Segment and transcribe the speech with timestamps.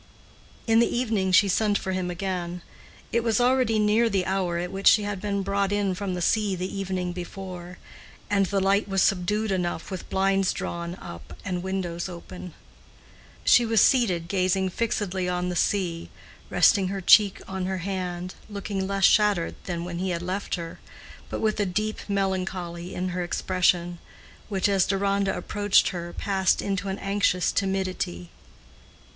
[0.65, 2.63] In the evening she sent for him again.
[3.11, 6.23] It was already near the hour at which she had been brought in from the
[6.23, 7.77] sea the evening before,
[8.27, 12.55] and the light was subdued enough with blinds drawn up and windows open.
[13.43, 16.09] She was seated gazing fixedly on the sea,
[16.49, 20.79] resting her cheek on her hand, looking less shattered than when he had left her,
[21.29, 23.99] but with a deep melancholy in her expression
[24.49, 28.31] which as Deronda approached her passed into an anxious timidity.